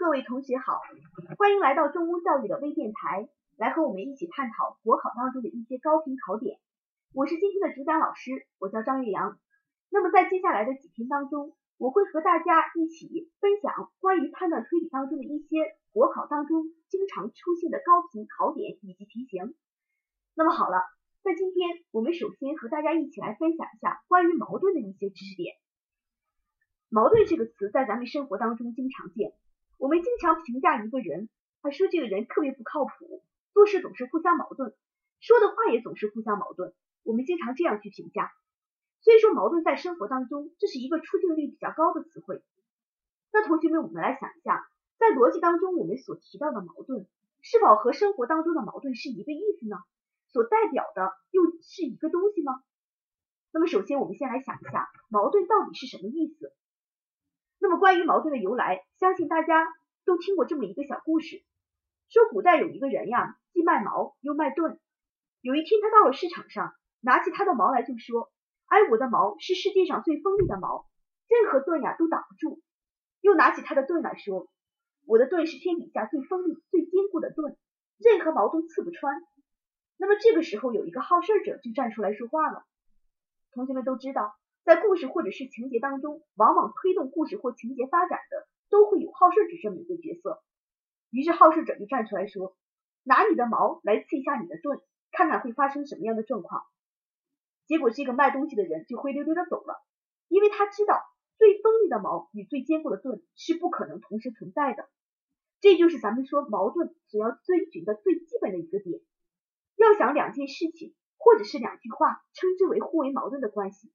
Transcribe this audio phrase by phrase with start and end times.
[0.00, 0.80] 各位同学好，
[1.36, 6.58] 欢迎来到中公教育的微电台，来和我们一起探讨国考当中的一些高频考点。
[7.12, 9.38] 我是今天的主讲老师，我叫张月阳。
[9.90, 19.54] 那么在接下来的几天当中，我会和大家一起分享关于判断推理当中的一些国考当中经常出现的高频考点以及题型。
[20.34, 20.80] 那么好了，
[21.22, 25.56] 在今天我们首先和大家一起来分享一下关于矛盾的一些知识点。
[26.88, 29.34] 矛盾这个词在咱们生活当中经常见。
[29.80, 31.30] 我们经常评价一个人，
[31.62, 34.74] 还说这个人特别不靠谱，做事总是互相矛盾，
[35.20, 36.74] 说的话也总是互相矛盾。
[37.02, 38.30] 我们经常这样去评价。
[39.00, 42.42] 所以说，矛盾在生活当中，这是一个出镜率比较高的词汇。
[43.32, 47.06] 那同学们，我们来想一下，在逻辑当中，我们所提到的矛盾，
[47.40, 49.78] 是否和生活当中的矛盾是一个意思呢？
[50.28, 52.62] 所代表的又是一个东西吗？
[53.50, 56.52] 那么，首先我们先来想一下，矛盾到底是什么意思？
[57.62, 59.68] 那么关于矛盾的由来，相信大家
[60.06, 61.44] 都听过这么一个小故事，
[62.08, 64.80] 说古代有一个人呀，既卖矛又卖盾。
[65.42, 68.32] 有一天他到了市场上，拿起他的矛来就说
[68.64, 70.86] ：“哎，我的矛是世界上最锋利的矛，
[71.28, 72.62] 任何盾呀都挡不住。”
[73.20, 74.48] 又拿起他的盾来说
[75.06, 77.58] ：“我的盾是天底下最锋利、最坚固的盾，
[77.98, 79.20] 任何矛都刺不穿。”
[79.98, 82.64] 那么这个时候有一个好事者就站出来说话了。
[83.52, 84.34] 同学们都知道。
[84.64, 90.42] 在故事或者是情节当中，往往推动故事或情节发展的，都会有好事者这么一个角色。
[91.10, 92.56] 于是好事者就站出来说
[93.02, 94.80] ：“拿你的矛来刺一下你的盾，
[95.10, 96.62] 看看会发生什么样的状况。”
[97.66, 99.82] 结果这个卖东西的人就灰溜溜的走了，
[100.28, 101.00] 因为他知道
[101.38, 104.88] 最锋利的矛与最坚固的盾是不可能同时存在的。
[105.60, 109.00] 这就是咱们说矛盾所要遵循的最基本的一个点。
[109.76, 113.90] 要想两件事情或者是两句话称之为互为矛盾的关系。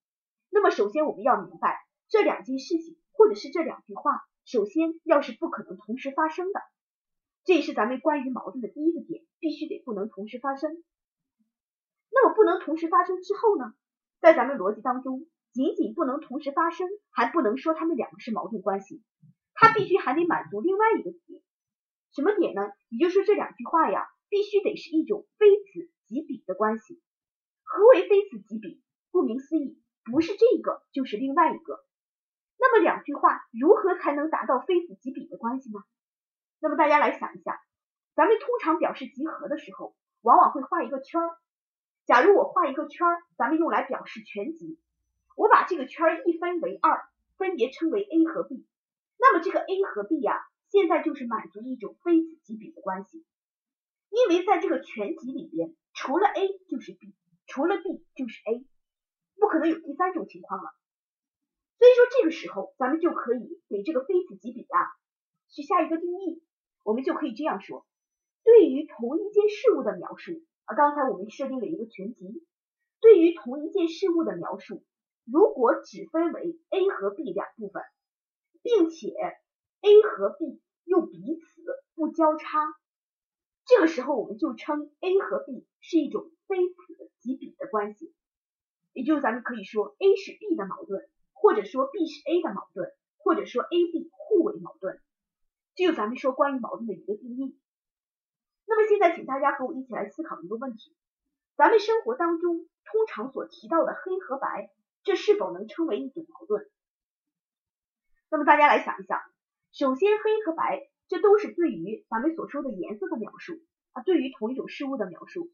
[0.55, 6.61] 那么首先我们要明白这两件事情或者是这两句话，首先要是不可能同时发生的，
[7.43, 10.81] 这也是咱们关于矛盾的第一个点，必须得不能同时发生。
[12.09, 13.73] 那么不能同时发生之后呢，
[14.21, 19.03] 在咱们逻辑当中，仅仅不能同时发生，还不能说他们两个是矛盾关系，
[19.55, 21.41] 它必须还得满足另外一个点，
[22.13, 22.61] 什么点呢？
[22.88, 27.01] 也就是说这两句话呀，必须得是一种非此即彼的关系。
[27.63, 28.81] 何为非此即彼？
[29.11, 29.81] 顾名思义。
[30.05, 31.83] 不是这个就是另外一个，
[32.59, 35.79] 那么两句话如何才能达到非此即彼的关系呢？
[36.59, 37.59] 那么大家来想一下，
[38.13, 41.35] 咱们通常表示集合的时候，往往会画一个圈儿。
[42.05, 44.79] 假如我画一个圈儿，咱们用来表示全集，
[45.35, 47.03] 我把这个圈儿一分为二，
[47.38, 48.63] 分别称为 A 和 B，
[49.17, 53.25] 那么这个 A 和 B 呀，现在就是满足一种非此即彼的关系，
[54.09, 57.15] 因为在这个全集里边，除了 A 就是 B，
[57.47, 58.67] 除了 B 就是 A。
[59.40, 60.69] 不可能有第三种情况了，
[61.78, 64.79] 所以说这个时候咱们就可以给这个非此即彼啊
[65.50, 66.41] 去下一个定义，
[66.84, 67.85] 我们就可以这样说：
[68.44, 72.45] 对于同一件事物的描述啊，刚才我们设定了一个全集，
[73.01, 74.84] 对于同一件事物的描述，
[75.25, 77.84] 如果只分为 A 和 B 两部分，
[78.63, 79.09] 并且
[79.81, 81.62] A 和 B 又彼此
[81.94, 82.59] 不交叉，
[83.68, 88.14] 这个时候我们就称 A 和 B 是一种非此即彼的关系。
[88.95, 95.01] 也就是咱们可以说 A 是 B 的矛盾，或者说 B 是 A 的矛盾，或者说 A、B 互为矛盾，
[95.75, 97.59] 这就咱们说关于矛盾的一个定义。
[98.66, 100.95] 那么现在请大家和我一起来思考一个问题：
[101.57, 104.72] 咱们生活当中通常所提到的黑和白，
[105.03, 106.66] 这是否能称为一种矛盾？
[108.29, 109.19] 那么大家来想一想，
[109.73, 115.51] 首先黑和白这都是对于咱们所说的颜色的描述啊，对于同一种事物的描述，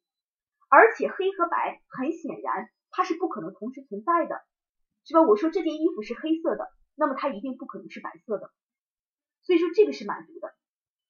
[0.69, 2.69] 而且黑和白很显然。
[2.91, 4.41] 它是不可能同时存在的，
[5.05, 5.21] 是吧？
[5.21, 8.51] 我说这件衣服是黑色的，那么它一定不可能是白色的，
[9.41, 10.53] 所以说这个是满足的。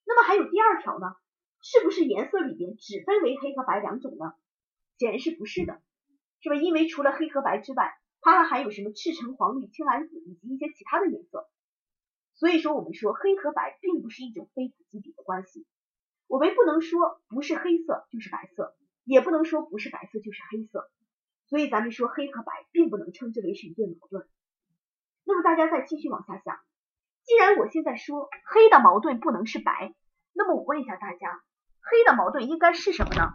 [0.06, 1.08] 那么还有第二条呢？
[1.64, 4.34] 是不是颜色里边只分为黑和白两种呢？
[4.97, 5.81] 显然是不是的，
[6.40, 6.56] 是吧？
[6.56, 11.48] 因为除了黑和白之外，它还含有什么赤橙黄绿青蓝紫以及一些其他的颜色。
[12.34, 15.68] 所以说我们说黑和白并不是一种非此即彼的关系，
[16.28, 20.89] 我们不能说不是黑色就是白色，也不能说不是白色就是黑色。
[21.51, 24.25] 所以咱们说黑和白并不能称之为是一对矛盾。
[25.25, 26.57] 那么大家再继续往下想，
[27.25, 29.94] 既然我现在说黑的矛盾不能是白，
[30.31, 31.44] 那么我问一下大家，
[31.81, 33.33] 黑的矛盾应该是什么呢？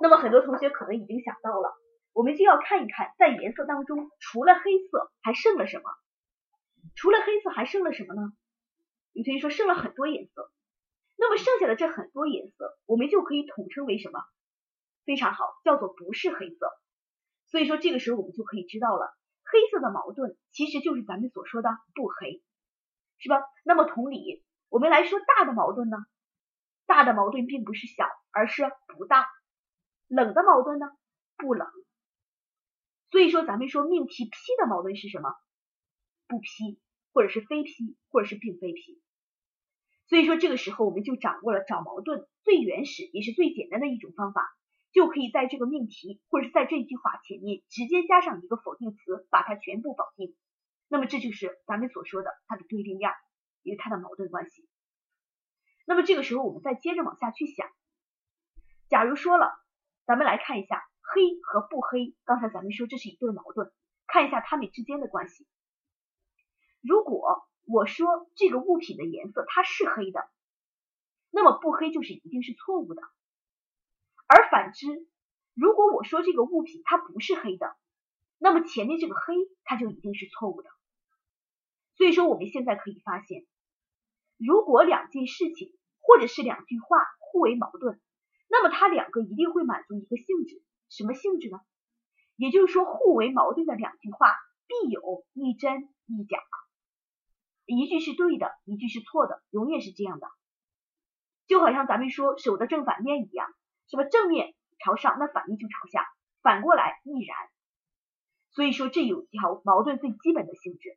[0.00, 1.76] 那么很多同学可能已经想到了，
[2.14, 5.84] 我们就要看一看在颜色当中除了黑色还剩了什么？
[6.96, 8.32] 除了黑色还剩了什么呢？
[9.12, 10.50] 有同学说剩了很多颜色，
[11.18, 14.24] 那么剩下的这很多颜色，我们就可以统称为什么？
[15.04, 16.70] 非常好，叫做不是黑色，
[17.46, 19.14] 所以说这个时候我们就可以知道了，
[19.44, 22.42] 黑色的矛盾其实就是咱们所说的不黑，
[23.18, 23.42] 是吧？
[23.64, 25.96] 那么同理，我们来说大的矛盾呢，
[26.86, 29.26] 大的矛盾并不是小，而是不大。
[30.08, 30.86] 冷的矛盾呢，
[31.36, 31.66] 不冷。
[33.10, 35.34] 所以说，咱们说命题 P 的矛盾是什么？
[36.26, 36.80] 不 P，
[37.12, 39.00] 或者是非 P，或者是并非 P。
[40.08, 44.50] 所以说，这个时候我们就掌握了找矛盾最原始也是最简单的一种方法，
[44.92, 50.36] 就可以在这个命题或者是在这句话前面直接加上一个否定词，把它全部否定。
[50.88, 53.10] 那么这就是咱们所说的它的对立面，
[53.62, 54.68] 也是它的矛盾关系。
[55.86, 57.66] 那么这个时候我们再接着往下去想，
[58.88, 59.50] 假如说了，
[60.04, 63.72] 咱们来看一下黑和不黑，刚才咱们说这是一对矛盾，
[64.06, 65.46] 看一下它们之间的关系。
[66.82, 70.28] 如果我说这个物品的颜色它是黑的，
[71.30, 73.02] 那么不黑就是一定是错误的。
[74.34, 74.86] 而反之，
[75.52, 77.76] 如果我说这个物品它不是黑的，
[78.38, 80.70] 那么前面这个黑它就一定是错误的。
[81.96, 83.44] 所以说我们现在可以发现，
[84.38, 88.00] 如果两件事情或者是两句话互为矛盾，
[88.48, 91.60] 那么它两个一定会满足一个性质，什么性质呢？
[92.36, 94.34] 也就是说，互为矛盾的两句话
[94.66, 96.38] 必有一真一假。
[97.66, 100.26] 一句是对的，一句是错的，永远是这样的。
[101.46, 103.54] 就好像咱们说手的正反面一样，
[103.92, 106.06] 什么正面朝上，那反面就朝下，
[106.40, 107.36] 反过来亦然。
[108.52, 110.96] 所以说，这有一条矛盾最基本的性质，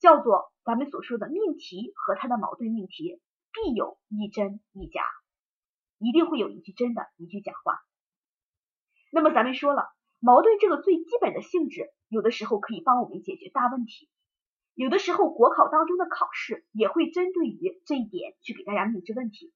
[0.00, 3.20] 叫做咱们所说的命题和它的矛盾命题
[3.52, 5.04] 必有一真一假，
[5.98, 7.78] 一定会有一句真的，一句假话。
[9.12, 9.88] 那么咱们说了，
[10.18, 14.10] 矛盾这个最基本的性质，有的时候可以帮我们解决大问题。
[14.74, 19.52] 有的时候，国考当中的考试也会针对于这一点去给大家命知问题。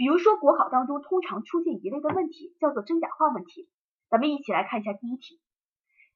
[0.00, 3.68] 比如说，国考当中通常出现一类的问题，叫做真假话问题。
[4.08, 5.38] 咱们一起来看一下第一题：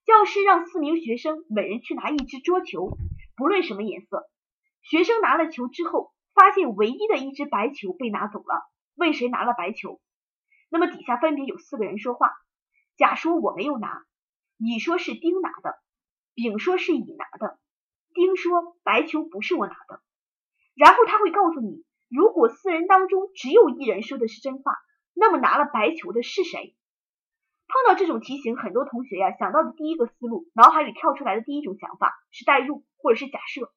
[0.07, 2.97] 教师让四名学生每人去拿一只桌球，
[3.37, 4.27] 不论什么颜色。
[4.81, 8.65] 学生拿了球之后，发现唯一的一只白球被拿走了，
[8.95, 10.01] 问谁拿了白球？
[10.71, 12.31] 那么底下分别有四个人说话。
[12.97, 14.03] 甲说我没有拿，
[14.57, 15.75] 乙说是丁拿的，
[16.33, 17.59] 丙说是乙拿的。
[18.15, 20.01] 丁说：“白球不是我拿的。”
[20.75, 24.73] 然后他会告诉你，如果四人当中只有一人说的是真话，
[25.15, 26.77] 那么拿了白球的是谁？
[27.67, 33.73] 碰到这种题型，很多同学呀想到的第一个思路，脑海里跳出来的第一种想法是代入或者是假设，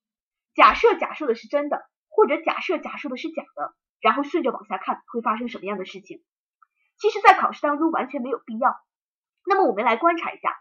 [0.54, 6.24] 假设假设的是真的，或者假设假设的是假的，然后顺着往下看会发生什么样的事情？
[6.98, 8.76] 其实，在考试当中完全没有必要。
[9.46, 10.58] 那么我们来观察一下，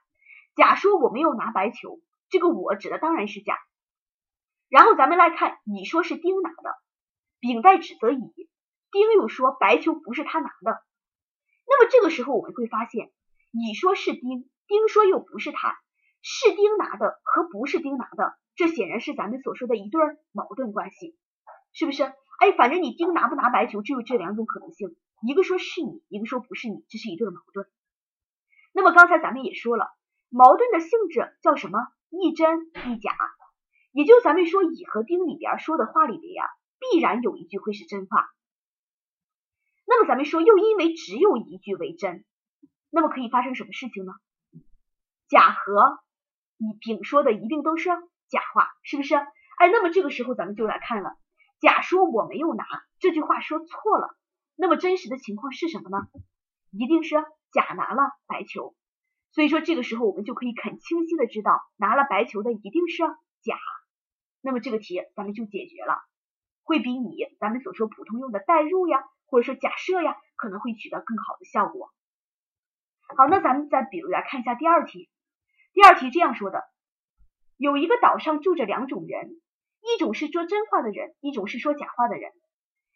[0.55, 2.01] 假说我没有拿白球。
[2.29, 3.57] 这个我指的当然是甲，
[4.69, 6.77] 然后咱们来看，乙说是丁拿的，
[7.41, 8.49] 丙在指责乙，
[8.91, 10.83] 丁又说白球不是他拿的。
[11.67, 13.13] 那么这个时候我们会发现，
[13.53, 15.79] 乙说是丁，丁说又不是他，
[16.23, 20.01] 是丁拿的和不是丁拿的，这显然是咱们所说的一对
[20.33, 21.17] 矛盾关系，
[21.73, 22.05] 是不是？
[22.39, 24.95] 哎，反正你丁拿不拿白球，只有这两种可能性，
[25.27, 27.67] 一个说是你，一个说不是你，这是一对矛盾。
[28.73, 29.89] 那么刚才咱们也说了，
[30.29, 31.79] 矛盾的性质叫什么？
[32.09, 33.17] 一真一假，
[33.93, 36.45] 也就咱们说乙和丁里边说的话里边呀，
[36.93, 38.29] 必然有一句会是真话。
[39.87, 42.25] 那么咱们说又因为只有一句为真，
[42.91, 44.13] 那么可以发生什么事情呢？
[45.29, 45.99] 甲和
[46.57, 47.91] 乙丙说的一定都是
[48.29, 49.15] 假话，是不是？
[49.15, 51.17] 哎，那么这个时候咱们就来看了，
[51.61, 52.65] 甲说我没有拿
[52.99, 54.17] 这句话说错了，
[54.55, 55.99] 那么真实的情况是什么呢？
[56.71, 57.17] 一定是
[57.53, 58.75] 甲拿了白球。
[59.33, 63.03] 所以说这个时候我们就可以很清晰的知道，拿了白球的一定是
[63.43, 63.57] 甲，
[64.41, 65.99] 那么这个题咱们就解决了，
[66.67, 71.93] 会比你咱们所说普通用的代入呀，或者说假设呀，可能会取得更好的效果。
[73.17, 75.09] 好，那咱们再比如来看一下第二题，
[75.73, 76.65] 第二题这样说的：
[77.57, 79.41] 有一个岛上住着两种人，
[79.81, 82.33] 一种是说真话的人，一种是说假话的人。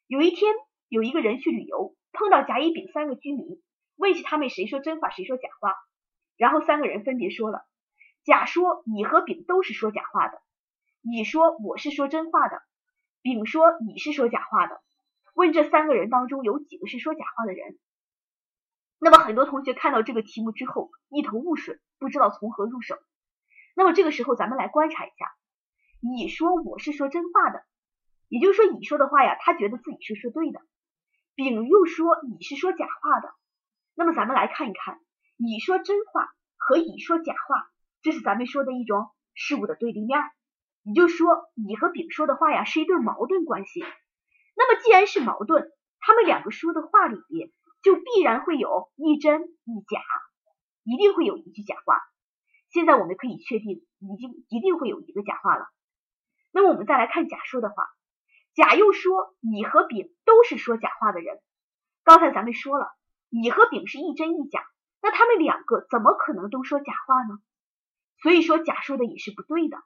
[0.08, 0.52] 有一天，
[0.88, 3.62] 有一个人去旅游，碰到甲、乙、丙三个居民，
[3.94, 5.76] 问起他们谁说真话，谁说假话。
[6.36, 7.64] 然后三个人分别说了，
[8.24, 10.42] 甲说乙和丙都是说假话的，
[11.02, 12.60] 乙说我是说真话的，
[13.22, 14.80] 丙说乙是说假话的。
[15.34, 17.78] 问这三个人当中有几个是说假话的人？
[18.98, 22.96] 那么很多同学看到这个题目之后一头雾水，不知道从何入手。
[23.74, 25.32] 那么这个时候咱们来观察一下，
[26.00, 27.64] 乙说我是说真话的，
[28.28, 30.60] 也就是说乙说的话呀，他觉得自己是说对的。
[31.34, 33.32] 丙又说乙是说假话的，
[33.94, 35.00] 那么咱们来看一看。
[35.36, 37.70] 乙说真话和乙说假话，
[38.02, 40.20] 这是咱们说的一种事物的对立面。
[40.82, 43.84] 你就说，乙和丙说的话呀，是一对矛盾关系。
[44.56, 45.70] 那么既然是矛盾，
[46.00, 47.50] 他们两个说的话里边
[47.82, 50.00] 就必然会有一真一假，
[50.84, 52.00] 一定会有一句假话。
[52.70, 55.66] 现在我们可以确定，已经一定会有一个假话了。
[56.52, 57.88] 那么我们再来看甲说的话，
[58.54, 61.40] 甲又说乙和丙都是说假话的人。
[62.04, 62.88] 刚才咱们说了，
[63.28, 64.64] 乙和丙是一真一假，
[65.02, 67.38] 那他们两个怎么可能都说假话呢？
[68.22, 69.76] 所以说甲说的也是不对的。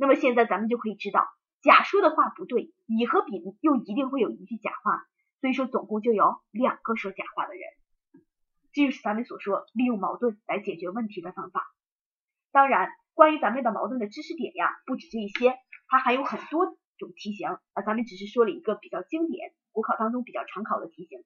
[0.00, 1.28] 那么现在咱们就可以知道，
[1.60, 5.04] 甲说的话不对，乙和丙又一定会有一句假话，
[5.42, 7.60] 所以说总共就有两个说假话的人。
[8.72, 11.66] 这就是咱们所说利用矛盾来解决问题的方法。
[12.50, 16.64] 当然，关于咱们的矛盾的知识点呀，不止这一些，它还有很多
[16.96, 17.82] 种题型啊。
[17.84, 21.22] 咱们只是说了一个比较经典，国考当中比较常考的题型。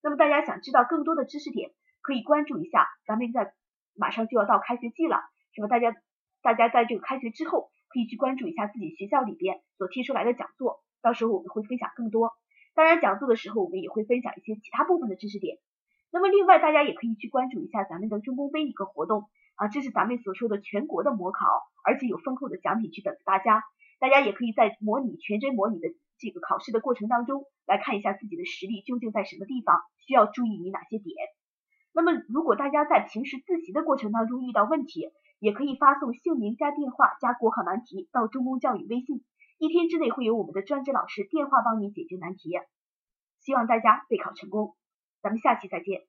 [0.00, 2.88] 那么大家想知道更多的知识点，可以关注一下。
[3.06, 3.52] 咱们在
[3.94, 5.20] 马上就要到开学季了，
[5.52, 5.68] 是吧？
[5.68, 5.94] 大家
[6.40, 12.32] 大家在这个开学之后，可以去关注一下自己学校里边所贴出来的讲座，到时候我们会分享更多。
[12.74, 15.58] 当然，讲座的时候我们也会分享一些其他部分的知识点。
[16.10, 21.46] 那么另外，大家也可以去关注一下咱们的中公杯一个活动啊，这是咱们所说的全国的模考，
[21.84, 23.62] 而且有丰厚的奖品去等着大家。
[24.00, 31.14] 大家也可以在模拟全真模拟的这个考试的过程当中，来看一下自己的实力究竟在什么地方，需要注意你哪些点。
[31.94, 35.12] 那么如果大家在平时自习的过程当中遇到问题，
[35.44, 39.22] 也可以发送姓名加电话加国考难题到中公教育微信，
[39.58, 42.50] 一天之内会有我们的专职老师电话帮你解决难题。
[43.40, 44.74] 希望大家备考成功。
[45.20, 46.00] 咱们下期再见。